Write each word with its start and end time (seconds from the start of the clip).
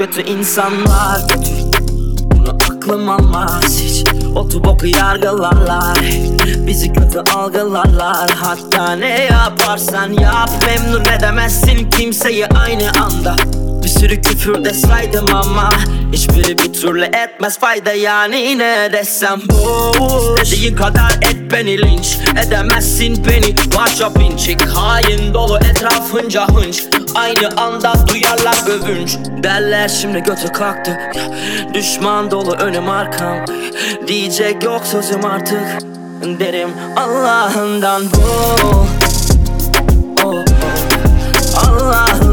kötü 0.00 0.22
insanlar. 0.22 1.20
Götür 1.28 1.64
Bunu 2.24 2.50
aklım 2.50 3.08
almaz 3.08 3.80
hiç. 3.80 4.04
Otu 4.34 4.64
boku 4.64 4.86
yargılarlar. 4.86 5.98
Bizi 6.66 6.92
kötü 6.92 7.18
algılarlar. 7.18 8.30
Hatta 8.30 8.92
ne 8.92 9.24
yaparsan 9.24 10.12
yap 10.12 10.50
Memnun 10.66 11.04
edemezsin 11.04 11.90
kimseyi 11.90 12.46
aynı 12.46 12.90
anda 13.04 13.36
sürü 13.90 14.20
küfür 14.22 14.64
de 14.64 14.74
saydım 14.74 15.26
ama 15.34 15.68
Hiçbiri 16.12 16.58
bir 16.58 16.72
türlü 16.72 17.04
etmez 17.04 17.58
fayda. 17.58 17.92
Yani 17.92 18.58
ne 18.58 18.92
desem 18.92 19.40
boş 19.48 20.42
İstediğin 20.42 20.76
kadar 20.76 21.18
et 21.22 21.52
beni 21.52 21.78
linç 21.78 22.18
Edemezsin 22.46 23.24
beni. 23.28 23.54
Parça 23.76 24.12
pinçik 24.12 24.60
Hain 24.62 25.34
dolu 25.34 25.58
etrafınca 25.58 26.48
hınç. 26.48 26.84
Aynı 27.14 27.48
anda 27.56 27.94
duyarlar 28.08 28.58
övünç. 28.68 29.16
Derler 29.42 29.88
şimdi 29.88 30.22
götü 30.22 30.52
kalktı. 30.52 30.98
Düşman 31.74 32.30
dolu 32.30 32.52
önüm 32.52 32.88
arkam. 32.88 33.44
Diyecek 34.06 34.64
yok 34.64 34.82
sözüm 34.86 35.24
artık. 35.24 35.78
Derim 36.40 36.70
Allah'ından 36.96 38.02
bu. 38.02 38.20
Oh, 38.64 38.86
oh. 40.24 40.44
Allah'ından 41.68 42.29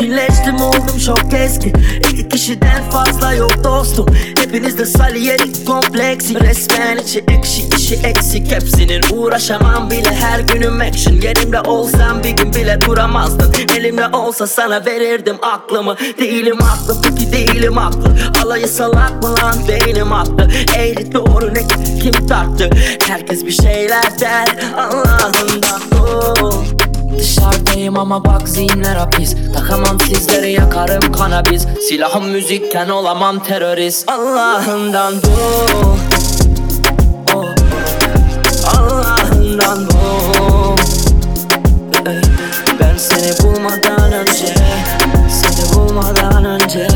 beni 0.00 0.04
Keskinleştim 0.04 0.60
oldum 0.60 0.98
çok 1.06 1.34
eski. 1.34 1.72
İki 2.12 2.28
kişiden 2.28 2.90
fazla 2.90 3.32
yok 3.32 3.64
dostum. 3.64 4.06
Hepinizde 4.38 4.86
saliyerik 4.86 5.66
kompleksi. 5.66 6.40
Resmen 6.40 6.96
içi 6.96 7.24
ekşi 7.28 7.62
işi 7.76 7.94
eksik. 7.94 8.52
Hepsinin 8.52 9.02
uğraşamam 9.12 9.90
bile. 9.90 10.14
Her 10.14 10.40
günüm 10.40 10.80
action. 10.80 11.14
Yerimde 11.14 11.60
olsam 11.60 12.24
bir 12.24 12.30
gün 12.30 12.54
bile 12.54 12.80
duramazdın 12.80 13.54
Elimde 13.76 14.16
olsa 14.16 14.46
sana 14.46 14.86
verirdim 14.86 15.36
aklımı. 15.42 15.96
Değilim 16.18 16.58
haklı 16.58 17.02
peki 17.02 17.32
değilim 17.32 17.76
haklı 17.76 18.16
Alayı 18.44 18.68
salak 18.68 19.22
mı 19.22 19.34
lan? 19.34 19.68
Değilim 19.68 20.10
haklı 20.10 20.48
Eğri 20.76 21.12
doğru 21.12 21.54
ne? 21.54 21.62
Kim 22.02 22.26
tarttı? 22.26 22.70
Herkes 23.08 23.46
bir 23.46 23.52
şeyler 23.52 24.20
der. 24.20 24.48
Bu 24.92 25.08
Değilim 27.94 28.12
ama 28.12 28.24
bak 28.24 28.48
zihinler 28.48 28.96
hapis. 28.96 29.34
Takamam 29.54 30.00
sizleri 30.00 30.52
yakarım 30.52 31.12
kanabiz 31.12 31.66
Silahım 31.88 32.28
müzikken 32.28 32.88
olamam 32.88 33.38
terörist. 33.38 34.10
Allah'ından 34.10 35.14
bu. 35.22 35.28
Oh. 37.34 37.44
Allah'ından 38.78 39.86
bu. 39.86 40.76
Ben 42.80 42.96
seni 42.96 43.38
bulmadan 43.42 44.12
önce 44.12 44.54
Seni 45.30 45.74
bulmadan 45.74 46.44
önce. 46.44 46.88